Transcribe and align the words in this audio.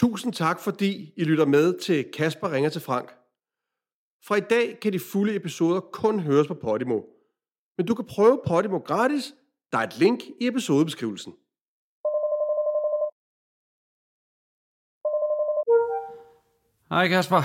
Tusind 0.00 0.32
tak, 0.32 0.60
fordi 0.60 1.12
I 1.16 1.24
lytter 1.24 1.46
med 1.46 1.78
til 1.78 2.04
Kasper 2.16 2.52
ringer 2.52 2.70
til 2.70 2.80
Frank. 2.80 3.14
Fra 4.26 4.36
i 4.36 4.40
dag 4.40 4.78
kan 4.82 4.92
de 4.92 5.00
fulde 5.00 5.36
episoder 5.36 5.80
kun 5.80 6.20
høres 6.20 6.46
på 6.46 6.54
Podimo. 6.54 7.00
Men 7.76 7.86
du 7.86 7.94
kan 7.94 8.04
prøve 8.04 8.40
Podimo 8.46 8.78
gratis. 8.78 9.34
Der 9.72 9.78
er 9.78 9.82
et 9.82 9.98
link 9.98 10.20
i 10.40 10.46
episodebeskrivelsen. 10.46 11.32
Hej 16.90 17.08
Kasper. 17.08 17.42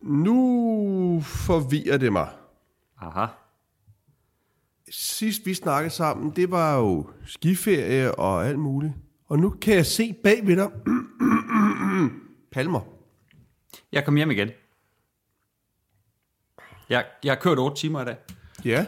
Nu 0.00 1.20
forvirrer 1.20 1.98
det 1.98 2.12
mig. 2.12 2.28
Aha. 2.98 3.26
Sidst 4.90 5.46
vi 5.46 5.54
snakkede 5.54 5.94
sammen, 5.94 6.30
det 6.36 6.50
var 6.50 6.78
jo 6.78 7.10
skiferie 7.24 8.14
og 8.14 8.46
alt 8.46 8.58
muligt. 8.58 8.92
Og 9.30 9.38
nu 9.38 9.50
kan 9.50 9.74
jeg 9.74 9.86
se 9.86 10.12
bag 10.22 10.46
ved 10.46 10.56
dig 10.56 10.70
palmer. 12.52 12.80
Jeg 13.92 14.04
kom 14.04 14.16
hjem 14.16 14.30
igen. 14.30 14.50
Jeg, 16.88 17.06
jeg 17.24 17.32
har 17.32 17.40
kørt 17.40 17.58
8 17.58 17.76
timer 17.76 18.02
i 18.02 18.04
dag, 18.04 18.16
Ja. 18.64 18.86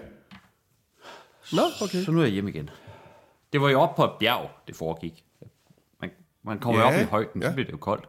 Nå, 1.53 1.63
okay. 1.83 2.05
så 2.05 2.13
nu 2.13 2.19
er 2.19 2.25
jeg 2.25 2.33
hjem 2.33 2.49
igen. 2.49 2.71
Det 3.53 3.61
var 3.61 3.69
jo 3.71 3.81
op 3.81 3.97
på 3.97 4.05
et 4.05 4.11
bjerg, 4.21 4.51
det 4.67 4.77
foregik. 4.77 5.25
Man, 6.01 6.11
man 6.43 6.59
kommer 6.59 6.81
Ja, 6.81 6.89
ja, 6.91 6.97
op 6.97 7.03
i 7.07 7.11
højden, 7.11 7.43
så 7.43 7.49
ja. 7.49 7.55
bliver 7.55 7.67
det 7.67 7.73
jo 7.73 7.79
koldt. 7.79 8.09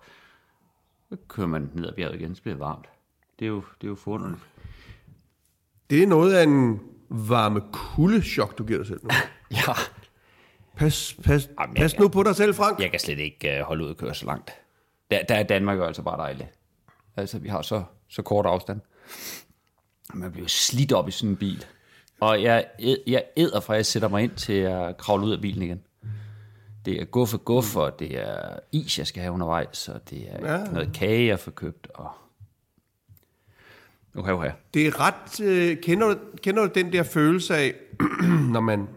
Så 1.10 1.18
kører 1.28 1.48
man 1.48 1.70
ned 1.74 1.88
ad 1.88 1.94
bjerget 1.94 2.16
igen, 2.20 2.36
så 2.36 2.42
bliver 2.42 2.56
det 2.56 2.60
varmt. 2.60 2.86
Det 3.40 3.46
er 3.46 3.50
jo, 3.50 3.64
det 3.82 3.88
er 3.88 3.90
jo 3.90 3.96
forunderligt. 3.96 4.42
Det 5.90 6.04
er 6.04 6.08
noget 6.08 6.34
af 6.34 6.44
en 6.44 6.80
varme 7.10 7.62
kuldechok, 7.72 8.58
du 8.58 8.64
giver 8.66 8.80
dig 8.80 8.88
selv 8.88 9.00
nu. 9.04 9.10
Ja. 9.52 9.74
Pas, 10.78 11.16
pas, 11.24 11.50
Jamen, 11.60 11.76
jeg 11.78 11.84
pas 11.84 11.94
kan- 11.94 12.02
nu 12.02 12.08
på 12.08 12.24
dig 12.24 12.36
selv, 12.36 12.54
Frank. 12.56 12.80
Jeg 12.80 12.92
kan 12.92 13.00
slet 13.00 13.20
ikke 13.20 13.58
uh, 13.60 13.66
holde 13.68 13.84
ud 13.86 13.90
at 13.90 13.98
køre 13.98 14.16
så 14.16 14.26
langt. 14.26 14.52
Der, 15.12 15.24
der 15.24 15.36
er 15.36 15.44
Danmark 15.44 15.78
jo 15.78 15.84
altså 15.86 16.02
bare 16.02 16.18
dejligt. 16.18 16.50
Altså, 17.18 17.40
vi 17.40 17.50
har 17.50 17.62
så, 17.62 17.84
så 18.10 18.22
kort 18.22 18.46
afstand. 18.46 18.82
Man 20.14 20.32
bliver 20.32 20.48
slidt 20.48 20.92
op 20.92 21.08
i 21.08 21.12
sådan 21.12 21.30
en 21.30 21.36
bil. 21.38 21.66
Og 22.22 22.44
jeg, 22.44 22.66
jeg 23.08 23.24
æder 23.38 23.60
fra, 23.60 23.74
jeg 23.74 23.86
sætter 23.86 24.08
mig 24.10 24.24
ind 24.24 24.32
til 24.36 24.54
at 24.54 24.98
kravle 24.98 25.26
ud 25.26 25.32
af 25.32 25.42
bilen 25.42 25.62
igen. 25.62 25.82
Det 26.86 27.02
er 27.02 27.06
guffe 27.06 27.38
guffe, 27.38 27.80
og 27.80 28.00
det 28.00 28.20
er 28.22 28.60
is, 28.72 29.00
jeg 29.00 29.08
skal 29.08 29.22
have 29.22 29.34
undervejs, 29.34 29.90
og 29.90 30.10
det 30.10 30.28
er 30.30 30.54
Ja. 30.58 30.64
noget 30.64 30.94
kage, 30.94 31.28
jeg 31.28 31.40
får 31.40 31.52
købt, 31.52 31.88
og... 31.94 32.12
Her, 34.16 34.42
her. 34.42 34.52
Det 34.74 34.88
er 34.88 35.00
ret... 35.00 35.40
Øh, 35.42 35.78
kender, 35.82 36.08
du, 36.14 36.20
kender 36.44 36.68
du 36.68 36.72
den 36.76 36.94
der 36.94 37.04
følelse 37.04 37.56
af, 37.56 37.74
når 38.54 38.60
man, 38.60 38.88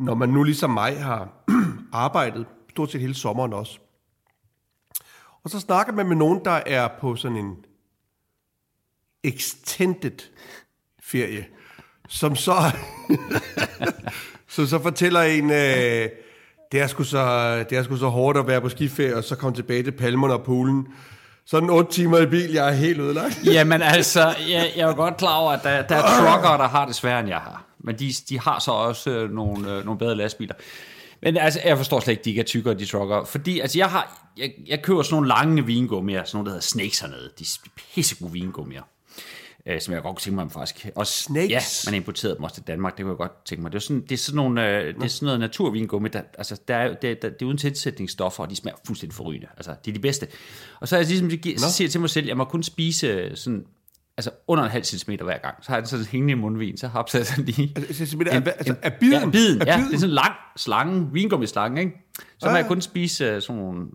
når 0.00 0.14
man 0.14 0.28
nu 0.28 0.42
ligesom 0.42 0.70
mig 0.70 1.02
har 1.02 1.28
arbejdet 1.92 2.46
stort 2.70 2.90
set 2.90 3.00
hele 3.00 3.14
sommeren 3.14 3.52
også. 3.52 3.78
Og 5.44 5.50
så 5.50 5.60
snakker 5.60 5.92
man 5.92 6.08
med 6.08 6.16
nogen, 6.16 6.44
der 6.44 6.60
er 6.66 6.88
på 7.00 7.16
sådan 7.16 7.36
en 7.36 7.56
extended 9.24 10.18
ferie, 11.02 11.46
som 12.08 12.36
så, 12.36 12.54
som 14.48 14.66
så 14.66 14.82
fortæller 14.82 15.20
en, 15.20 15.50
øh, 15.50 16.08
det, 16.72 16.80
er 16.80 16.86
sgu 16.86 17.02
så, 17.02 17.56
det 17.70 17.78
er 17.78 17.82
sgu 17.82 17.96
så 17.96 18.08
hårdt 18.08 18.38
at 18.38 18.46
være 18.46 18.60
på 18.60 18.68
skiferie, 18.68 19.16
og 19.16 19.24
så 19.24 19.36
komme 19.36 19.56
tilbage 19.56 19.82
til 19.82 19.92
palmerne 19.92 20.34
og 20.34 20.42
poolen. 20.42 20.88
Sådan 21.46 21.70
otte 21.70 21.92
timer 21.92 22.18
i 22.18 22.26
bil, 22.26 22.52
jeg 22.52 22.68
er 22.68 22.72
helt 22.72 23.00
ødelagt. 23.00 23.40
Jamen 23.44 23.82
altså, 23.82 24.20
jeg, 24.48 24.72
jeg 24.76 24.82
er 24.82 24.86
jo 24.86 24.94
godt 24.94 25.16
klar 25.16 25.36
over, 25.36 25.52
at 25.52 25.62
der, 25.62 25.82
der 25.82 25.96
er 25.96 26.02
truckere, 26.02 26.58
der 26.58 26.68
har 26.68 26.86
det 26.86 26.94
sværere, 26.94 27.20
end 27.20 27.28
jeg 27.28 27.38
har. 27.38 27.69
Men 27.84 27.98
de, 27.98 28.12
de 28.28 28.40
har 28.40 28.58
så 28.58 28.70
også 28.70 29.10
øh, 29.10 29.30
nogle, 29.30 29.72
øh, 29.72 29.84
nogle 29.84 29.98
bedre 29.98 30.16
lastbiler. 30.16 30.54
Men 31.22 31.36
altså, 31.36 31.60
jeg 31.64 31.76
forstår 31.76 32.00
slet 32.00 32.12
ikke, 32.12 32.24
de 32.24 32.30
ikke 32.30 32.40
er 32.40 32.44
tykkere, 32.44 32.74
de 32.74 32.86
truckere. 32.86 33.26
Fordi 33.26 33.60
altså, 33.60 33.78
jeg, 33.78 33.90
har, 33.90 34.30
jeg, 34.36 34.52
jeg 34.66 34.82
køber 34.82 35.02
sådan 35.02 35.14
nogle 35.14 35.28
lange 35.28 35.66
vingummier, 35.66 36.24
sådan 36.24 36.36
nogle, 36.36 36.46
der 36.46 36.50
hedder 36.50 36.62
Snakes 36.66 37.00
hernede. 37.00 37.30
De 37.38 37.44
er 37.44 37.68
pissegode 37.94 38.32
vingummier. 38.32 38.82
Øh, 39.66 39.80
som 39.80 39.94
jeg 39.94 40.02
godt 40.02 40.16
kunne 40.16 40.20
tænke 40.20 40.36
mig 40.36 40.52
faktisk. 40.52 40.90
Og, 40.94 41.06
Snakes? 41.06 41.50
Ja, 41.86 41.90
man 41.90 41.94
importerede 41.94 42.36
dem 42.36 42.44
også 42.44 42.54
til 42.54 42.64
Danmark, 42.66 42.96
det 42.96 43.04
kunne 43.04 43.10
jeg 43.10 43.18
godt 43.18 43.44
tænke 43.44 43.62
mig. 43.62 43.72
Det 43.72 43.78
er 43.78 43.80
sådan, 43.80 44.02
det 44.02 44.12
er 44.12 44.16
sådan, 44.16 44.36
nogle, 44.36 44.68
øh, 44.68 44.94
det 44.94 45.02
er 45.02 45.08
sådan 45.08 45.26
noget 45.26 45.40
naturvingummi, 45.40 46.08
der, 46.08 46.22
altså, 46.38 46.60
der 46.68 46.76
er, 46.76 46.94
det, 46.94 47.22
der, 47.22 47.28
det 47.28 47.42
er 47.42 47.46
uden 47.46 47.58
tilsætningsstoffer, 47.58 48.44
og 48.44 48.50
de 48.50 48.56
smager 48.56 48.76
fuldstændig 48.86 49.14
forrygende. 49.14 49.46
Altså, 49.56 49.74
det 49.84 49.90
er 49.90 49.94
de 49.94 50.00
bedste. 50.00 50.26
Og 50.80 50.88
så, 50.88 50.96
er 50.96 51.00
jeg 51.00 51.08
ligesom, 51.08 51.30
så 51.58 51.72
siger 51.72 51.86
jeg 51.86 51.90
til 51.90 52.00
mig 52.00 52.10
selv, 52.10 52.26
jeg 52.26 52.36
må 52.36 52.44
kun 52.44 52.62
spise 52.62 53.06
øh, 53.06 53.36
sådan, 53.36 53.64
altså 54.20 54.30
under 54.48 54.64
en 54.64 54.70
halv 54.70 54.84
centimeter 54.84 55.24
hver 55.24 55.38
gang. 55.38 55.54
Så 55.60 55.68
har 55.68 55.76
jeg 55.76 55.82
den 55.82 55.88
sådan 55.88 56.06
hængende 56.06 56.32
i 56.32 56.34
mundvin, 56.36 56.76
så 56.76 56.88
hapser 56.88 57.18
jeg 57.18 57.26
sådan 57.26 57.44
lige. 57.44 57.72
Altså, 57.76 58.06
simpelthen, 58.06 58.42
er, 58.46 58.50
altså, 58.52 58.74
er 58.82 58.90
biden? 59.00 59.12
Ja, 59.22 59.30
biden, 59.30 59.62
Er 59.62 59.64
ja. 59.66 59.76
biden? 59.76 59.88
Det 59.88 59.94
er 59.94 59.98
sådan 59.98 60.10
en 60.10 60.14
lang 60.14 60.32
slange, 60.56 61.08
vingummislange, 61.12 61.80
ikke? 61.80 61.92
Så 62.38 62.46
må 62.46 62.50
Ja. 62.50 62.56
jeg 62.56 62.66
kun 62.66 62.80
spise 62.80 63.24
øh, 63.24 63.42
sådan 63.42 63.62
nogle, 63.62 63.86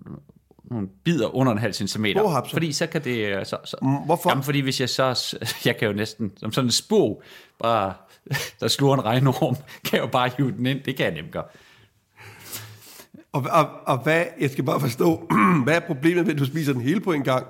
nogle 0.71 0.87
bider 1.03 1.35
under 1.35 1.51
en 1.51 1.57
halv 1.57 1.73
centimeter. 1.73 2.21
Hvor 2.21 2.29
hapser? 2.29 2.55
Fordi 2.55 2.71
så 2.71 2.87
kan 2.87 3.03
det... 3.03 3.17
øh, 3.39 3.45
Så, 3.45 3.57
så, 3.65 3.77
Mm, 3.81 3.95
hvorfor? 4.05 4.29
Jamen, 4.29 4.43
fordi 4.43 4.59
hvis 4.59 4.81
jeg 4.81 4.89
så... 4.89 5.37
Jeg 5.65 5.77
kan 5.77 5.87
jo 5.87 5.93
næsten, 5.93 6.31
som 6.37 6.51
sådan 6.51 6.67
en 6.67 6.71
spog, 6.71 7.23
bare, 7.63 7.93
der 8.59 8.67
sluger 8.67 8.93
en 8.95 9.05
regnorm, 9.05 9.55
kan 9.85 9.93
jeg 9.97 10.01
jo 10.01 10.07
bare 10.07 10.29
hive 10.37 10.51
den 10.51 10.65
ind. 10.65 10.79
Det 10.85 10.95
kan 10.95 11.05
jeg 11.05 11.13
nemt 11.13 11.31
gøre. 11.31 11.43
Og, 13.33 13.45
og, 13.51 13.69
og 13.85 13.97
hvad, 13.97 14.23
jeg 14.39 14.49
skal 14.49 14.63
bare 14.63 14.79
forstå, 14.79 15.27
hvad 15.63 15.75
er 15.75 15.79
problemet 15.79 16.25
ved, 16.25 16.33
at 16.33 16.39
du 16.39 16.45
spiser 16.45 16.73
den 16.73 16.81
hele 16.81 16.99
på 17.01 17.11
en 17.13 17.23
gang? 17.23 17.45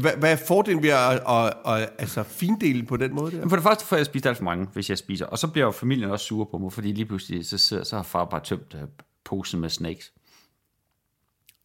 Hvad, 0.00 0.12
hvad 0.18 0.32
er 0.32 0.36
fordelen 0.48 0.82
ved 0.82 0.90
at, 0.90 1.12
at, 1.28 1.52
at, 1.66 1.90
altså 1.98 2.22
findele 2.22 2.82
på 2.86 2.96
den 2.96 3.14
måde 3.14 3.32
der? 3.36 3.48
For 3.48 3.56
det 3.56 3.62
første 3.62 3.86
får 3.86 3.96
jeg 3.96 4.06
spist 4.06 4.26
alt 4.26 4.36
for 4.36 4.44
mange, 4.44 4.66
hvis 4.72 4.90
jeg 4.90 4.98
spiser. 4.98 5.26
Og 5.26 5.38
så 5.38 5.46
bliver 5.46 5.70
familien 5.70 6.10
også 6.10 6.26
sure 6.26 6.46
på 6.50 6.58
mig, 6.58 6.72
fordi 6.72 6.92
lige 6.92 7.06
pludselig 7.06 7.46
så, 7.46 7.58
sidder, 7.58 7.84
så 7.84 7.96
har 7.96 8.02
far 8.02 8.24
bare 8.24 8.40
tømt 8.44 8.74
øh, 8.74 8.80
posen 9.24 9.60
med 9.60 9.68
snakes. 9.70 10.12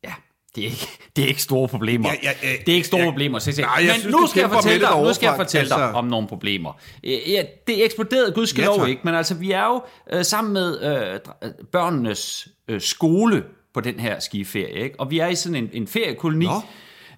Ja, 0.03 0.13
det 0.55 0.61
er 0.61 0.65
ikke, 0.65 0.87
det 1.15 1.23
er 1.23 1.27
ikke 1.27 1.41
store 1.41 1.67
problemer. 1.67 2.09
Ja, 2.09 2.15
ja, 2.23 2.49
ja, 2.49 2.55
det 2.65 2.71
er 2.71 2.75
ikke 2.75 2.87
store 2.87 3.01
ja. 3.01 3.09
problemer. 3.09 3.39
Så 3.39 3.53
jeg 3.57 3.65
Nej, 3.65 3.75
jeg 3.77 3.85
Men 3.87 3.99
synes, 4.01 4.15
nu 4.15 4.27
skal 4.27 4.41
jeg 4.41 4.49
fortælle 4.49 4.87
dig, 4.87 5.03
nu 5.03 5.13
skal 5.13 5.27
jeg 5.27 5.35
fortælle 5.35 5.69
dig 5.69 5.77
Altså- 5.77 5.97
om 5.97 6.05
nogle 6.05 6.27
problemer. 6.27 6.79
Ja, 7.03 7.43
det 7.67 7.85
eksploderede 7.85 8.31
gudskelov 8.31 8.73
Ja, 8.75 8.79
tak. 8.81 8.89
ikke, 8.89 9.01
men 9.03 9.15
altså 9.15 9.35
vi 9.35 9.51
er 9.51 9.65
jo 9.65 9.81
øh, 10.13 10.25
sammen 10.25 10.53
med 10.53 10.81
øh, 10.81 11.19
øh, 11.43 11.51
børnenes 11.71 12.47
øh, 12.67 12.81
skole 12.81 13.43
på 13.73 13.81
den 13.81 13.99
her 13.99 14.19
skiferie, 14.19 14.83
ikke? 14.83 14.99
og 14.99 15.11
vi 15.11 15.19
er 15.19 15.27
i 15.27 15.35
sådan 15.35 15.55
en, 15.55 15.69
en 15.73 15.87
feriekoloni, 15.87 16.45
Nå. 16.45 16.51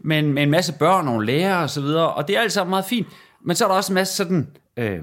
Med, 0.06 0.20
en- 0.20 0.34
med 0.34 0.44
en 0.44 0.50
masse 0.52 0.74
børn 0.80 0.98
og 1.00 1.06
nogle 1.06 1.26
lærere 1.26 1.64
og 1.64 1.70
så 1.70 1.82
videre, 1.82 2.14
og 2.14 2.28
det 2.28 2.38
er 2.38 2.42
alt 2.42 2.52
sammen 2.52 2.70
meget 2.70 2.86
fint. 2.86 3.08
Men 3.46 3.56
så 3.56 3.64
er 3.66 3.68
der 3.70 3.76
også 3.76 3.92
en 3.92 3.96
masse 3.96 4.16
sådan 4.16 4.48
øh, 4.78 5.00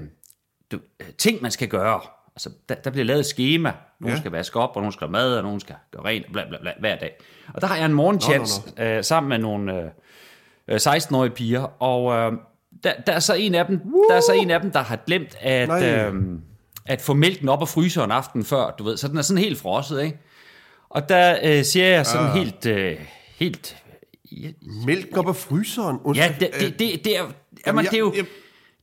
du, 0.71 0.79
øh, 0.99 1.07
ting, 1.17 1.41
man 1.41 1.51
skal 1.51 1.67
gøre. 1.67 1.99
Altså, 2.35 2.49
der, 2.69 2.75
der 2.75 2.89
bliver 2.89 3.05
lavet 3.05 3.19
et 3.19 3.25
schema. 3.25 3.71
Nogle 3.99 4.13
Ja. 4.15 4.19
skal 4.19 4.31
vaske 4.31 4.59
op, 4.59 4.69
og 4.75 4.81
nogle 4.81 4.93
skal 4.93 5.07
have 5.07 5.11
mad, 5.11 5.35
og 5.37 5.43
nogle 5.43 5.61
skal 5.61 5.75
gøre 5.91 6.05
rent, 6.05 6.25
bla 6.33 6.41
bla 6.49 6.57
bla, 6.61 6.71
hver 6.79 6.95
dag. 6.95 7.11
Og 7.53 7.61
der 7.61 7.67
har 7.67 7.75
jeg 7.75 7.85
en 7.85 7.93
morgenchance 7.93 8.61
Nå, 8.77 8.83
øh, 8.83 9.03
sammen 9.03 9.29
med 9.29 9.37
nogle 9.37 9.73
øh, 9.79 9.85
øh, 10.67 10.75
16-årige 10.75 11.31
piger, 11.31 11.61
og 11.83 12.13
øh, 12.13 12.31
der, 12.83 12.93
der, 13.07 13.13
er 13.13 13.19
så 13.19 13.33
en 13.33 13.55
af 13.55 13.65
dem, 13.65 13.81
der 14.09 14.15
er 14.15 14.19
så 14.21 14.33
en 14.33 14.51
af 14.51 14.61
dem, 14.61 14.71
der 14.71 14.79
har 14.79 14.95
glemt 14.95 15.35
at, 15.39 15.67
Nej. 15.67 15.89
øh, 15.89 16.13
at 16.85 17.01
få 17.01 17.13
mælken 17.13 17.49
op 17.49 17.61
af 17.61 17.67
fryseren 17.67 18.11
aften 18.11 18.45
før, 18.45 18.71
du 18.79 18.83
ved, 18.83 18.97
så 18.97 19.07
den 19.07 19.17
er 19.17 19.21
sådan 19.21 19.43
helt 19.43 19.59
frosset, 19.59 20.01
ikke? 20.01 20.17
Og 20.89 21.09
der 21.09 21.37
øh, 21.43 21.63
siger 21.63 21.85
jeg 21.87 22.05
sådan 22.05 22.27
Ah. 22.27 22.33
helt, 22.33 22.65
øh, 22.65 22.97
helt 23.39 23.77
Mælk 24.85 25.17
op 25.17 25.27
af 25.27 25.35
fryseren? 25.35 25.97
Undskyld, 26.03 26.27
Ja, 26.29 26.35
det, 26.39 26.49
det, 26.59 26.79
det, 26.79 27.05
det 27.05 27.17
er, 27.17 27.23
jamen, 27.67 27.83
jeg- 27.83 27.91
det 27.91 27.97
er 27.97 27.99
jo... 28.01 28.13
jeg- 28.15 28.25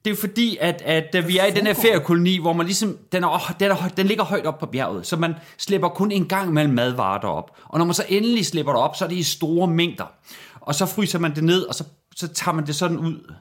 Det 0.04 0.10
er 0.10 0.14
jo 0.14 0.20
fordi, 0.20 0.56
at, 0.60 0.82
at, 0.84 1.28
vi 1.28 1.38
er 1.38 1.44
i 1.46 1.50
den 1.50 1.66
her 1.66 1.74
feriekoloni, 1.74 2.38
hvor 2.38 2.52
man 2.52 2.66
ligesom, 2.66 2.98
den, 3.12 3.24
er, 3.24 3.54
den, 3.60 3.70
er, 3.70 3.88
den 3.96 4.06
ligger 4.06 4.24
højt 4.24 4.46
op 4.46 4.58
på 4.58 4.66
bjerget, 4.66 5.06
så 5.06 5.16
man 5.16 5.34
slipper 5.58 5.88
kun 5.88 6.12
en 6.12 6.26
gang 6.26 6.52
mellem 6.52 6.74
madvarer 6.74 7.20
derop. 7.20 7.50
Og 7.64 7.78
når 7.78 7.84
man 7.86 7.94
så 7.94 8.04
endelig 8.08 8.46
slipper 8.46 8.72
det 8.72 8.82
op, 8.82 8.96
så 8.96 9.04
er 9.04 9.08
det 9.08 9.16
i 9.16 9.22
store 9.22 9.68
mængder. 9.68 10.04
Og 10.60 10.74
så 10.74 10.86
fryser 10.86 11.18
man 11.18 11.34
det 11.34 11.44
ned, 11.44 11.62
og 11.62 11.74
så, 11.74 11.84
så 12.16 12.28
tager 12.28 12.54
man 12.54 12.66
det 12.66 12.74
sådan 12.74 12.98
ud. 12.98 13.32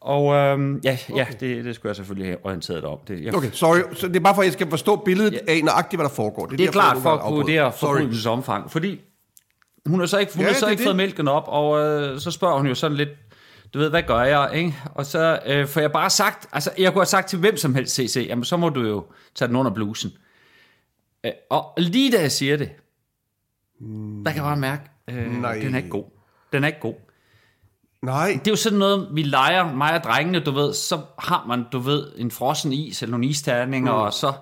Og 0.00 0.34
øhm, 0.34 0.80
ja, 0.84 0.98
okay. 1.10 1.16
ja 1.16 1.26
det, 1.40 1.64
det 1.64 1.74
skulle 1.74 1.90
jeg 1.90 1.96
selvfølgelig 1.96 2.28
have 2.28 2.38
orienteret 2.46 2.82
dig 2.82 2.90
om. 2.90 2.98
Det, 3.08 3.24
jeg, 3.24 3.34
Okay, 3.34 3.50
sorry. 3.52 3.78
Så 3.94 4.08
det 4.08 4.16
er 4.16 4.20
bare 4.20 4.34
for, 4.34 4.42
at 4.42 4.46
jeg 4.46 4.52
skal 4.52 4.70
forstå 4.70 4.96
billedet 4.96 5.40
af 5.48 5.60
nøjagtigt, 5.64 5.98
hvad 5.98 6.08
der 6.08 6.14
foregår. 6.14 6.46
det 6.46 6.52
er 6.52 6.56
derfor, 6.56 6.72
klart 6.72 6.94
jeg 6.94 7.02
for 7.02 7.10
at 7.10 7.20
kunne 7.20 7.26
afbryder. 7.26 7.42
vurdere 7.60 7.72
Sorry. 7.72 7.90
forbrydelsens 7.90 8.26
omfang. 8.26 8.70
Fordi 8.70 9.00
hun 9.86 10.00
har 10.00 10.06
så 10.06 10.18
ikke, 10.18 10.32
hun 10.34 10.42
Ja, 10.42 10.48
har 10.48 10.54
så 10.54 10.66
det 10.66 10.70
ikke 10.72 10.80
det. 10.80 10.86
fået 10.86 10.96
mælken 10.96 11.28
op, 11.28 11.44
og 11.46 11.80
øh, 11.80 12.20
så 12.20 12.30
spørger 12.30 12.56
hun 12.56 12.66
jo 12.66 12.74
sådan 12.74 12.96
lidt, 12.96 13.08
du 13.74 13.78
ved, 13.78 13.90
hvad 13.90 14.02
gør 14.02 14.20
jeg, 14.20 14.50
ikke? 14.54 14.74
Og 14.94 15.06
så 15.06 15.38
øh, 15.46 15.66
får 15.68 15.80
jeg 15.80 15.92
bare 15.92 16.10
sagt, 16.10 16.46
altså 16.52 16.70
jeg 16.78 16.92
kunne 16.92 17.00
have 17.00 17.06
sagt 17.06 17.28
til 17.28 17.38
hvem 17.38 17.56
som 17.56 17.74
helst, 17.74 17.94
CC, 17.94 18.26
jamen 18.28 18.44
så 18.44 18.56
må 18.56 18.68
du 18.68 18.80
jo 18.80 19.04
tage 19.34 19.48
den 19.48 19.56
under 19.56 19.70
blusen. 19.74 20.10
Øh, 21.26 21.32
og 21.50 21.74
lige 21.78 22.12
da 22.12 22.20
jeg 22.20 22.32
siger 22.32 22.56
det, 22.56 22.70
der 24.24 24.30
kan 24.30 24.34
jeg 24.34 24.42
bare 24.44 24.56
mærke, 24.56 24.82
øh, 25.10 25.40
Nej. 25.40 25.58
den 25.58 25.74
er 25.74 25.78
ikke 25.78 25.88
god. 25.90 26.04
Den 26.52 26.64
er 26.64 26.68
ikke 26.68 26.80
god. 26.80 26.94
Nej, 28.02 28.28
Det 28.38 28.46
er 28.46 28.52
jo 28.52 28.56
sådan 28.56 28.78
noget, 28.78 29.08
vi 29.12 29.22
leger, 29.22 29.74
mig 29.74 29.94
og 29.94 30.04
drengene, 30.04 30.40
du 30.40 30.50
ved, 30.50 30.74
så 30.74 31.00
har 31.18 31.44
man, 31.48 31.64
du 31.72 31.78
ved, 31.78 32.12
en 32.16 32.30
frossen 32.30 32.72
is, 32.72 33.02
eller 33.02 33.10
nogle 33.10 33.26
isterninger, 33.26 33.92
mm. 33.92 33.98
og 33.98 34.12
så 34.12 34.32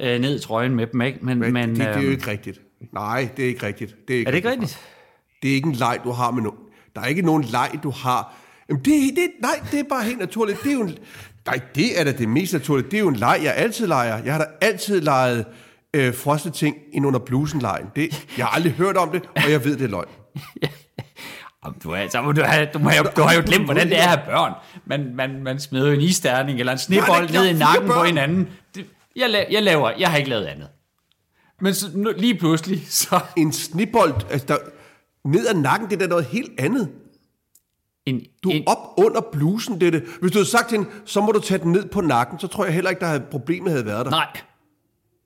øh, 0.00 0.20
ned 0.20 0.36
i 0.38 0.42
trøjen 0.42 0.74
med 0.74 0.86
dem, 0.86 1.00
ikke? 1.00 1.18
Men, 1.22 1.38
men, 1.38 1.52
men 1.52 1.68
det, 1.68 1.76
det 1.78 1.86
er 1.86 1.94
jo 1.94 2.00
øhm, 2.02 2.10
ikke 2.12 2.30
rigtigt. 2.30 2.60
Nej, 2.92 3.28
det 3.36 3.44
er 3.44 3.48
ikke 3.48 3.66
rigtigt. 3.66 3.94
Det 4.08 4.14
er, 4.14 4.18
ikke 4.18 4.28
er 4.28 4.30
det 4.30 4.36
ikke 4.36 4.50
rigtigt. 4.50 4.70
rigtigt? 4.70 5.42
Det 5.42 5.50
er 5.50 5.54
ikke 5.54 5.68
en 5.68 5.74
leg, 5.74 5.98
du 6.04 6.10
har 6.12 6.30
med 6.30 6.42
nogen. 6.42 6.58
Der 6.94 7.00
er 7.00 7.06
ikke 7.06 7.22
nogen 7.22 7.44
leg, 7.44 7.70
du 7.82 7.90
har. 7.90 8.34
Jamen, 8.68 8.84
det, 8.84 9.16
det, 9.16 9.30
nej, 9.42 9.60
det 9.70 9.80
er 9.80 9.84
bare 9.88 10.04
helt 10.04 10.18
naturligt. 10.18 10.62
Det 10.62 10.68
er 10.68 10.74
jo 10.74 10.82
en, 10.82 10.98
nej, 11.46 11.60
det 11.74 12.00
er 12.00 12.04
da 12.04 12.12
det 12.12 12.28
mest 12.28 12.52
naturlige. 12.52 12.90
Det 12.90 12.96
er 12.96 13.00
jo 13.00 13.08
en 13.08 13.16
leg, 13.16 13.40
jeg 13.42 13.54
altid 13.56 13.86
leger. 13.86 14.24
Jeg 14.24 14.32
har 14.34 14.38
da 14.38 14.46
altid 14.60 15.00
leget 15.00 15.44
øh, 15.94 16.14
frosne 16.14 16.50
ting 16.50 16.76
ind 16.92 17.06
under 17.06 17.20
blusenlejen. 17.20 17.86
Det, 17.96 18.26
jeg 18.38 18.46
har 18.46 18.54
aldrig 18.54 18.72
hørt 18.72 18.96
om 18.96 19.10
det, 19.10 19.22
og 19.36 19.50
jeg 19.50 19.64
ved, 19.64 19.76
det 19.76 19.84
er 19.84 19.88
løgn. 19.88 20.08
Jamen, 21.64 21.78
Du, 21.82 21.90
er, 21.90 22.08
så 22.08 22.22
må 22.22 22.32
du, 22.32 22.42
have, 22.42 22.68
du, 22.74 22.78
må, 22.78 22.88
have, 22.88 23.06
du 23.16 23.22
har 23.22 23.34
jo 23.34 23.42
glemt, 23.46 23.64
hvordan 23.64 23.88
det 23.88 23.98
er 23.98 24.02
at 24.02 24.08
have 24.08 24.20
børn. 24.26 24.52
Man, 24.86 25.14
man, 25.14 25.42
man 25.42 25.60
smider 25.60 25.86
jo 25.86 25.92
en 25.92 26.00
isterning 26.00 26.58
eller 26.60 26.72
en 26.72 26.78
snebold 26.78 27.30
ned 27.30 27.46
i 27.46 27.52
nakken 27.52 27.88
på 27.88 28.04
hinanden. 28.04 28.48
Det, 28.74 28.86
jeg, 29.16 29.30
la, 29.30 29.44
jeg 29.50 29.62
laver, 29.62 29.90
jeg 29.98 30.10
har 30.10 30.16
ikke 30.16 30.30
lavet 30.30 30.44
andet. 30.44 30.68
Men 31.60 31.74
så, 31.74 31.86
nu, 31.94 32.12
lige 32.16 32.38
pludselig, 32.38 32.86
så 33.02 33.20
En 33.36 33.52
snibbold, 33.52 34.14
altså 34.30 34.46
der, 34.46 34.56
ned 35.24 35.46
ad 35.46 35.54
nakken, 35.54 35.90
det 35.90 35.94
er 35.94 36.00
da 36.00 36.06
noget 36.06 36.24
helt 36.24 36.60
andet. 36.60 36.90
en, 38.06 38.22
Du 38.44 38.50
en, 38.50 38.62
er 38.62 38.70
op 38.70 39.04
under 39.04 39.20
blusen, 39.32 39.80
det 39.80 39.86
er 39.86 39.90
det. 39.90 40.02
Hvis 40.20 40.32
du 40.32 40.38
havde 40.38 40.50
sagt 40.50 40.68
til 40.68 40.78
hende, 40.78 40.90
så 41.04 41.20
må 41.20 41.32
du 41.32 41.40
tage 41.40 41.58
den 41.58 41.72
ned 41.72 41.88
på 41.88 42.00
nakken, 42.00 42.38
så 42.38 42.46
tror 42.46 42.64
jeg 42.64 42.74
heller 42.74 42.90
ikke, 42.90 43.00
der 43.00 43.06
havde, 43.06 43.24
problemet 43.30 43.70
havde 43.70 43.86
været 43.86 44.04
der. 44.04 44.10
Nej. 44.10 44.40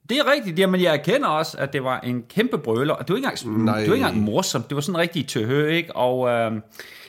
Det 0.09 0.19
er 0.19 0.33
rigtigt, 0.33 0.59
jamen 0.59 0.81
jeg 0.81 0.95
erkender 0.95 1.29
også, 1.29 1.59
at 1.59 1.73
det 1.73 1.85
var 1.85 2.01
en 2.01 2.23
kæmpe 2.23 2.59
brøler, 2.59 2.95
og 2.95 3.09
det 3.09 3.13
var 3.13 3.17
ikke 3.17 3.29
engang, 3.45 3.65
Nej. 3.65 3.81
det 3.81 3.89
var 3.89 3.95
ikke 3.95 4.07
engang 4.07 4.25
morsomt, 4.25 4.69
det 4.69 4.75
var 4.75 4.81
sådan 4.81 4.99
rigtig 4.99 5.29
tøhø, 5.29 5.69
ikke? 5.69 5.97
Og 5.97 6.29
øh, 6.29 6.53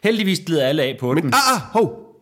heldigvis 0.04 0.40
glider 0.46 0.68
alle 0.68 0.84
af 0.84 0.98
på 1.00 1.14
den. 1.14 1.24
Men, 1.24 1.34
ah, 1.34 1.56
ah, 1.56 1.62
hov. 1.62 2.16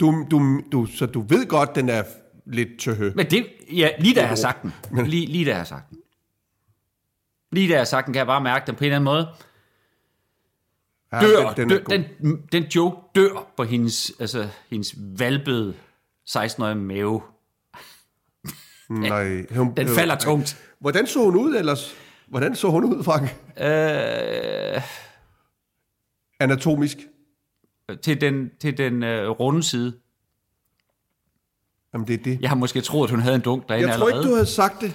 Du, 0.00 0.26
du, 0.30 0.60
du, 0.72 0.86
så 0.86 1.06
du 1.06 1.20
ved 1.20 1.46
godt, 1.46 1.74
den 1.74 1.88
er 1.88 2.02
lidt 2.46 2.80
tøhø. 2.80 3.12
Men 3.14 3.30
det, 3.30 3.46
ja, 3.72 3.90
lige 3.98 4.14
da 4.14 4.20
jeg 4.20 4.28
har 4.28 4.36
sagt 4.36 4.62
den, 4.62 5.06
lige, 5.06 5.26
lige 5.26 5.44
da 5.44 5.50
jeg 5.50 5.58
har 5.58 5.64
sagt 5.64 5.90
den, 5.90 5.98
lige 7.52 7.72
da 7.72 7.76
jeg 7.76 7.86
sagt 7.86 8.06
den, 8.06 8.12
kan 8.12 8.18
jeg 8.18 8.26
bare 8.26 8.40
mærke 8.40 8.66
den 8.66 8.74
på 8.74 8.84
en 8.84 8.86
eller 8.86 8.96
anden 8.96 9.04
måde, 9.04 9.28
Ja, 11.12 11.20
dør, 11.20 11.52
den, 11.52 11.70
den, 11.70 11.78
dør 11.78 11.96
den, 11.96 12.42
den 12.52 12.62
joke 12.62 12.96
dør 13.14 13.52
på 13.56 13.64
hendes, 13.64 14.12
altså, 14.20 14.48
hendes 14.70 14.94
valbede 15.18 15.74
16-årige 16.28 16.74
mave. 16.74 17.22
Nej, 18.90 19.46
hun, 19.54 19.74
Den 19.76 19.88
falder 19.88 20.16
tungt. 20.16 20.62
Hvordan 20.78 21.06
så 21.06 21.24
hun 21.24 21.36
ud 21.36 21.56
ellers? 21.56 21.94
Hvordan 22.28 22.54
så 22.54 22.70
hun 22.70 22.84
ud, 22.84 23.04
Frank? 23.04 23.22
Øh, 23.60 24.82
Anatomisk? 26.40 26.98
til 28.02 28.20
den, 28.20 28.50
til 28.60 28.78
den 28.78 29.02
øh, 29.02 29.30
runde 29.30 29.62
side. 29.62 30.00
Jamen, 31.96 32.06
det 32.06 32.14
er 32.14 32.24
det. 32.24 32.40
Jeg 32.40 32.50
har 32.50 32.56
måske 32.56 32.80
troet, 32.80 33.06
at 33.06 33.10
hun 33.10 33.20
havde 33.20 33.34
en 33.34 33.40
dunk 33.40 33.68
derinde 33.68 33.88
Jeg 33.88 33.98
tror 33.98 34.08
ikke, 34.08 34.16
allerede. 34.16 34.30
du 34.30 34.34
havde 34.34 34.46
sagt 34.46 34.80
det. 34.80 34.94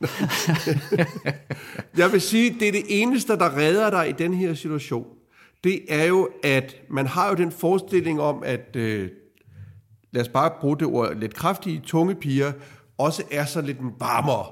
jeg 2.00 2.12
vil 2.12 2.20
sige, 2.20 2.56
det 2.60 2.68
er 2.68 2.72
det 2.72 2.82
eneste, 2.88 3.36
der 3.38 3.56
redder 3.56 3.90
dig 3.90 4.08
i 4.08 4.12
den 4.12 4.34
her 4.34 4.54
situation. 4.54 5.06
Det 5.64 5.80
er 5.88 6.04
jo, 6.04 6.28
at 6.42 6.76
man 6.90 7.06
har 7.06 7.28
jo 7.28 7.34
den 7.34 7.52
forestilling 7.52 8.20
om, 8.20 8.42
at, 8.44 8.76
øh, 8.76 9.10
lad 10.12 10.22
os 10.22 10.28
bare 10.28 10.50
bruge 10.60 10.78
det 10.78 10.86
ord, 10.86 11.16
lidt 11.16 11.34
kraftige, 11.34 11.80
tunge 11.84 12.14
piger, 12.14 12.52
også 12.98 13.22
er 13.30 13.44
så 13.44 13.60
lidt 13.60 13.78
varmere. 13.98 14.46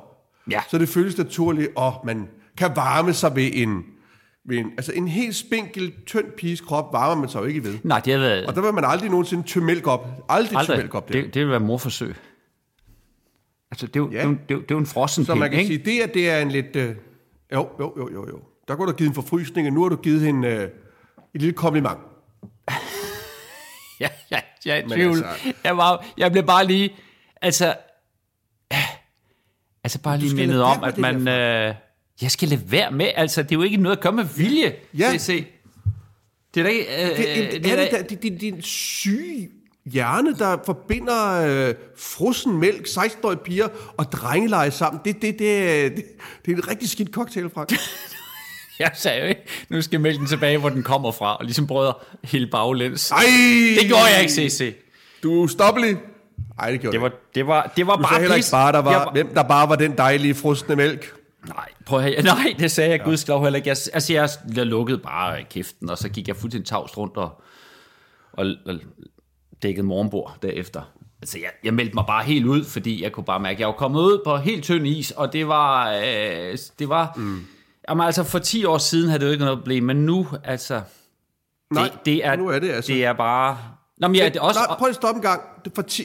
Ja. 0.50 0.60
Så 0.70 0.78
det 0.78 0.88
føles 0.88 1.18
naturligt, 1.18 1.68
og 1.76 1.94
man 2.04 2.28
kan 2.56 2.70
varme 2.76 3.12
sig 3.12 3.36
ved 3.36 3.50
en, 3.54 3.84
ved 4.50 4.58
en, 4.58 4.72
altså 4.76 4.92
en 4.92 5.08
helt 5.08 5.36
spinkel, 5.36 5.92
tynd 6.06 6.26
piges 6.36 6.60
krop 6.60 6.92
varmer 6.92 7.20
man 7.20 7.28
sig 7.28 7.40
jo 7.40 7.44
ikke 7.44 7.64
ved. 7.64 7.78
Nej, 7.82 8.00
det 8.00 8.12
har 8.12 8.20
været... 8.20 8.46
Og 8.46 8.54
der 8.54 8.60
vil 8.60 8.74
man 8.74 8.84
aldrig 8.84 9.10
nogensinde 9.10 9.42
tømme 9.48 9.66
mælk 9.66 9.86
op. 9.86 10.00
Aldrig, 10.06 10.22
aldrig. 10.28 10.48
tømme 10.48 10.58
Aldrig. 10.60 10.78
mælk 10.78 10.94
op 10.94 11.08
der. 11.08 11.22
Det, 11.22 11.34
det 11.34 11.42
vil 11.42 11.50
være 11.50 11.60
morforsøg. 11.60 12.14
Altså, 13.70 13.86
det 13.86 13.96
er 13.96 14.00
jo, 14.00 14.10
Ja. 14.12 14.18
ja. 14.22 14.28
det 14.28 14.36
er 14.48 14.54
jo, 14.54 14.60
det 14.60 14.70
er 14.70 14.74
jo, 14.74 14.78
en 14.78 14.86
frossen 14.86 15.24
Så 15.24 15.32
pind, 15.32 15.40
man 15.40 15.50
kan 15.50 15.58
ikke? 15.60 15.68
sige, 15.74 15.84
det 15.84 16.00
at 16.00 16.14
det 16.14 16.30
er 16.30 16.38
en 16.38 16.50
lidt... 16.50 16.76
Øh, 16.76 16.94
jo, 17.52 17.68
jo, 17.80 17.94
jo, 17.98 18.12
jo, 18.12 18.28
jo. 18.28 18.40
Der 18.68 18.76
kunne 18.76 18.92
du 18.92 18.96
givet 18.96 19.08
en 19.08 19.14
forfrysning, 19.14 19.66
og 19.66 19.72
nu 19.72 19.82
har 19.82 19.88
du 19.88 19.96
givet 19.96 20.20
hende 20.20 20.48
øh, 20.48 20.62
et 21.34 21.40
lille 21.40 21.52
kompliment. 21.52 21.98
Ja, 24.00 24.08
ja, 24.30 24.40
er 24.66 24.76
i 24.76 24.88
tvivl. 24.88 25.16
altså-. 25.16 25.52
Jeg, 25.64 25.76
var, 25.76 26.06
jeg 26.18 26.32
blev 26.32 26.44
bare 26.44 26.66
lige... 26.66 26.90
Altså... 27.42 27.74
Altså 29.84 30.02
bare 30.02 30.18
lige 30.18 30.36
mindet 30.36 30.62
om, 30.62 30.84
at 30.84 30.98
man... 30.98 31.28
Øh, 31.28 31.74
jeg 32.22 32.30
skal 32.30 32.48
lade 32.48 32.62
være 32.66 32.90
med. 32.90 33.06
Altså, 33.14 33.42
det 33.42 33.52
er 33.52 33.56
jo 33.56 33.62
ikke 33.62 33.76
noget 33.76 33.96
at 33.96 34.02
gøre 34.02 34.12
med 34.12 34.24
vilje. 34.24 34.74
Ja. 34.98 35.12
Se, 35.12 35.18
se. 35.18 35.46
Det 36.54 36.60
er 36.60 36.64
da 36.64 36.70
ikke... 36.70 37.10
Øh, 37.10 37.16
Det, 37.16 37.44
er, 37.44 37.50
det 37.60 37.66
er 37.66 37.76
er 37.76 37.80
det 37.80 37.90
der, 37.90 38.02
det, 38.02 38.22
det, 38.22 38.40
det 38.40 38.48
er 38.48 38.52
en 38.52 38.62
syg 38.62 39.50
hjerne, 39.86 40.34
der 40.38 40.56
forbinder 40.66 41.46
øh, 41.68 41.74
frossen 41.98 42.58
mælk, 42.58 42.86
16-årige 42.86 43.38
piger 43.44 43.68
og 43.96 44.12
drengeleje 44.12 44.70
sammen. 44.70 45.00
Det, 45.04 45.22
det, 45.22 45.38
det, 45.38 45.96
det, 45.96 46.04
det 46.46 46.52
er 46.52 46.56
en 46.56 46.68
rigtig 46.68 46.88
skidt 46.88 47.10
cocktail, 47.10 47.50
Frank. 47.54 47.72
jeg 48.78 48.90
sagde 48.94 49.20
jo 49.20 49.26
ikke, 49.26 49.40
nu 49.68 49.82
skal 49.82 50.04
den 50.04 50.26
tilbage, 50.26 50.58
hvor 50.58 50.68
den 50.68 50.82
kommer 50.82 51.12
fra, 51.12 51.36
og 51.36 51.44
ligesom 51.44 51.66
at 51.88 51.94
hælde 52.24 52.46
baglæns. 52.46 53.10
Ej! 53.10 53.18
Det 53.78 53.86
gjorde 53.86 54.04
jeg 54.04 54.20
ikke, 54.20 54.32
CC. 54.32 54.74
Du 55.22 55.34
er 55.34 55.44
ustoppelig. 55.44 55.96
Ej, 56.58 56.70
det 56.70 56.80
gjorde 56.80 56.92
Det 56.92 57.00
du 57.00 57.02
var, 57.04 57.12
det 57.34 57.46
var, 57.46 57.72
det 57.76 57.86
var 57.86 57.96
Du 57.96 58.02
bare 58.02 58.10
sagde 58.10 58.20
heller 58.20 58.36
ikke 58.36 58.48
bare, 58.50 58.72
der 58.72 58.90
Jeg 58.90 59.00
var, 59.00 59.12
hvem 59.12 59.34
der 59.34 59.42
bare 59.42 59.68
var 59.68 59.76
den 59.76 59.96
dejlige 59.98 60.34
frosne 60.34 60.76
mælk. 60.76 61.12
Nej, 61.48 61.68
prøv 61.86 62.00
at. 62.00 62.24
Nej, 62.24 62.54
det 62.58 62.70
sagde 62.70 62.90
jeg 62.90 62.98
ja. 62.98 63.04
gudskelov 63.04 63.42
heller 63.42 63.56
ikke. 63.56 63.68
Jeg, 63.68 63.76
altså, 63.92 64.12
jeg, 64.12 64.28
jeg 64.56 64.66
lukkede 64.66 64.98
bare 64.98 65.42
kæften, 65.44 65.90
og 65.90 65.98
så 65.98 66.08
gik 66.08 66.28
jeg 66.28 66.36
fuldstændig 66.36 66.68
tavst 66.68 66.96
rundt 66.98 67.16
og, 67.16 67.42
og, 68.32 68.46
og 68.66 68.74
dækkede 69.62 69.86
morgenbord 69.86 70.38
derefter. 70.42 70.82
Altså, 71.22 71.38
jeg, 71.38 71.50
jeg 71.64 71.74
meldte 71.74 71.94
mig 71.94 72.04
bare 72.06 72.24
helt 72.24 72.46
ud, 72.46 72.64
fordi 72.64 73.02
jeg 73.02 73.12
kunne 73.12 73.24
bare 73.24 73.40
mærke, 73.40 73.56
at 73.56 73.60
jeg 73.60 73.66
var 73.68 73.74
kommet 73.74 74.00
ud 74.00 74.20
på 74.24 74.36
helt 74.36 74.64
tynd 74.64 74.86
is, 74.86 75.10
og 75.10 75.32
det 75.32 75.48
var... 75.48 75.90
Øh, 75.92 76.58
det 76.78 76.88
var 76.88 77.12
mm. 77.16 77.40
Jamen, 77.88 78.06
altså, 78.06 78.24
for 78.24 78.38
10 78.38 78.64
år 78.64 78.78
siden 78.78 79.08
havde 79.08 79.20
det 79.20 79.26
jo 79.26 79.32
ikke 79.32 79.44
noget 79.44 79.58
problem, 79.58 79.82
men 79.84 79.96
nu, 79.96 80.26
altså... 80.44 80.80
Nej, 81.74 81.82
det, 81.84 81.92
det 82.06 82.26
er, 82.26 82.36
nu 82.36 82.48
er 82.48 82.58
det 82.58 82.70
altså. 82.70 82.92
Det 82.92 83.04
er 83.04 83.12
bare... 83.12 83.58
Nå, 83.98 84.08
men 84.08 84.14
ja, 84.16 84.24
det 84.28 84.36
er 84.36 84.40
også... 84.40 84.60
Nej, 84.68 84.76
prøv 84.78 84.88
at 84.88 84.94
stoppe 84.94 85.18
en 85.18 85.22
gang. 85.22 85.40
Det- 85.64 85.72
For 85.74 85.82
10, 85.82 86.02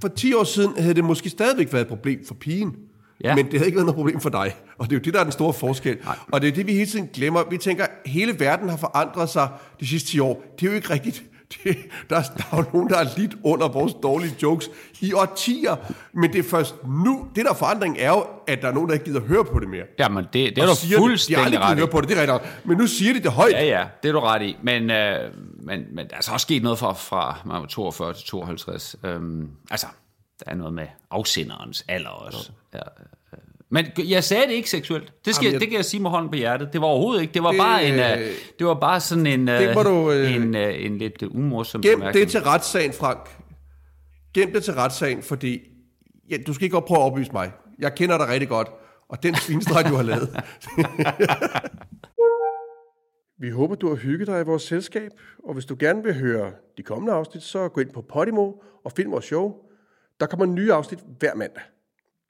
for 0.00 0.08
10 0.08 0.34
år 0.34 0.44
siden 0.44 0.82
havde 0.82 0.94
det 0.94 1.04
måske 1.04 1.30
stadigvæk 1.30 1.72
været 1.72 1.82
et 1.82 1.88
problem 1.88 2.20
for 2.26 2.34
pigen. 2.34 2.76
Ja. 3.24 3.34
Men 3.34 3.44
det 3.44 3.52
havde 3.52 3.66
ikke 3.66 3.76
været 3.76 3.86
noget 3.86 3.96
problem 3.96 4.20
for 4.20 4.30
dig. 4.30 4.54
Og 4.78 4.90
det 4.90 4.96
er 4.96 5.00
jo 5.00 5.02
det, 5.04 5.14
der 5.14 5.20
er 5.20 5.24
den 5.24 5.32
store 5.32 5.52
forskel. 5.52 5.96
Nej. 6.04 6.16
Og 6.32 6.40
det 6.40 6.48
er 6.48 6.52
det, 6.52 6.66
vi 6.66 6.72
hele 6.72 6.86
tiden 6.86 7.10
glemmer. 7.14 7.42
Vi 7.50 7.58
tænker, 7.58 7.84
at 7.84 7.90
hele 8.06 8.40
verden 8.40 8.68
har 8.68 8.76
forandret 8.76 9.28
sig 9.28 9.48
de 9.80 9.86
sidste 9.86 10.08
10 10.10 10.18
år. 10.18 10.42
Det 10.60 10.66
er 10.66 10.70
jo 10.70 10.76
ikke 10.76 10.90
rigtigt. 10.90 11.22
Det, 11.64 11.76
der, 12.10 12.16
er, 12.16 12.22
der 12.22 12.44
er 12.52 12.56
jo 12.56 12.64
nogen, 12.72 12.88
der 12.88 12.96
er 12.98 13.06
lidt 13.16 13.34
under 13.44 13.68
vores 13.68 13.94
dårlige 14.02 14.34
jokes 14.42 14.70
i 15.00 15.12
årtier. 15.12 15.76
Men 16.12 16.32
det 16.32 16.38
er 16.38 16.50
først 16.50 16.74
nu. 17.04 17.28
Det 17.36 17.44
der 17.44 17.54
forandring 17.54 17.96
er 17.98 18.08
jo, 18.08 18.24
at 18.46 18.62
der 18.62 18.68
er 18.68 18.72
nogen, 18.72 18.88
der 18.88 18.94
ikke 18.94 19.04
gider 19.04 19.20
høre 19.20 19.44
på 19.44 19.60
det 19.60 19.68
mere. 19.68 19.84
Jamen, 19.98 20.24
det, 20.24 20.32
det 20.32 20.58
er 20.58 20.62
Og 20.62 20.68
du 20.68 20.74
siger 20.74 20.88
det. 20.88 20.90
De 20.90 20.94
har 20.94 21.08
fuldstændig 21.08 21.44
aldrig 21.44 21.60
ret 21.60 21.76
høre 21.76 21.88
på 21.88 22.00
det, 22.00 22.08
det 22.08 22.18
er 22.18 22.32
rigtigt. 22.32 22.66
Men 22.66 22.76
nu 22.76 22.86
siger 22.86 23.14
de 23.14 23.22
det 23.22 23.32
højt. 23.32 23.52
Ja, 23.52 23.64
ja, 23.64 23.84
det 24.02 24.08
er 24.08 24.12
du 24.12 24.20
ret 24.20 24.42
i. 24.42 24.56
Men, 24.62 24.90
øh, 24.90 25.30
men, 25.62 25.84
men 25.92 26.08
der 26.08 26.16
er 26.16 26.20
så 26.20 26.32
også 26.32 26.44
sket 26.44 26.62
noget 26.62 26.78
fra, 26.78 26.92
fra 26.92 27.38
man 27.44 27.60
var 27.60 27.66
42 27.66 28.14
til 28.14 28.26
52. 28.26 28.96
Øhm, 29.04 29.48
altså, 29.70 29.86
der 30.44 30.50
er 30.50 30.54
noget 30.54 30.74
med 30.74 30.86
afsenderens 31.10 31.84
alder 31.88 32.08
også. 32.10 32.50
Ja. 32.74 32.78
øh, 32.78 33.38
Men 33.70 33.86
jeg 33.98 34.24
sagde 34.24 34.46
det 34.46 34.52
ikke 34.52 34.70
seksuelt. 34.70 35.12
Det, 35.24 35.34
skal, 35.34 35.44
Jamen, 35.44 35.52
jeg- 35.52 35.60
det 35.60 35.68
kan 35.68 35.76
jeg 35.76 35.84
sige 35.84 36.02
med 36.02 36.10
hånden 36.10 36.30
på 36.30 36.36
hjertet. 36.36 36.72
Det 36.72 36.80
var 36.80 36.86
overhovedet 36.86 37.22
ikke. 37.22 37.34
Det 37.34 37.42
var 37.42 37.54
bare 37.58 37.84
en, 37.86 37.94
øh, 37.94 38.30
det 38.58 38.66
var 38.66 38.74
bare 38.74 39.00
sådan 39.00 39.26
en, 39.26 39.48
øh, 39.48 39.60
det 39.60 39.74
må 39.74 39.82
du, 39.82 40.10
øh, 40.12 40.34
en, 40.36 40.56
øh, 40.56 40.84
en 40.84 40.98
lidt 40.98 41.22
øh, 41.22 41.34
umorsom 41.34 41.82
Gem 41.82 41.98
bemærkning. 41.98 42.24
det 42.24 42.30
til 42.30 42.40
retssagen, 42.42 42.92
Frank. 42.92 43.28
Gem 44.34 44.52
det 44.52 44.64
til 44.64 44.74
retssagen, 44.74 45.22
fordi 45.22 45.60
ja, 46.30 46.36
du 46.46 46.52
skal 46.54 46.64
ikke 46.64 46.74
godt 46.74 46.84
prøve 46.84 47.00
at 47.00 47.04
oplyse 47.12 47.32
mig. 47.32 47.52
Jeg 47.78 47.94
kender 47.94 48.18
dig 48.18 48.28
rigtig 48.28 48.48
godt, 48.48 48.68
og 49.08 49.22
den 49.22 49.34
svinstreg, 49.34 49.84
du 49.90 49.94
har 49.94 50.02
lavet. 50.02 50.28
Vi 53.40 53.50
håber, 53.50 53.74
du 53.74 53.88
har 53.88 53.94
hygget 53.96 54.26
dig 54.28 54.40
i 54.40 54.44
vores 54.44 54.62
selskab, 54.62 55.10
og 55.44 55.54
hvis 55.54 55.64
du 55.64 55.76
gerne 55.80 56.02
vil 56.02 56.14
høre 56.14 56.52
de 56.76 56.82
kommende 56.82 57.12
afsnit, 57.12 57.42
så 57.42 57.68
gå 57.68 57.80
ind 57.80 57.90
på 57.90 58.02
Podimo 58.02 58.52
og 58.84 58.92
find 58.92 59.10
vores 59.10 59.24
show. 59.24 59.54
Der 60.20 60.26
kommer 60.26 60.46
nye 60.46 60.72
afsnit 60.72 61.00
hver 61.18 61.34
mandag. 61.34 61.62